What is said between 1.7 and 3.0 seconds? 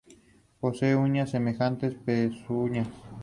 Joseph en Cuyahoga Falls.